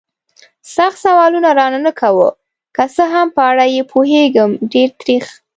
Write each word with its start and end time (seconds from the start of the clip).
سخت 0.75 0.97
سوالونه 1.03 1.49
را 1.57 1.67
نه 1.85 1.91
کوه. 1.99 2.29
که 2.75 2.83
څه 2.95 3.03
هم 3.13 3.27
په 3.35 3.41
اړه 3.51 3.65
یې 3.73 3.81
پوهېږم، 3.91 4.51
ډېر 4.73 4.89
تریخ. 5.01 5.25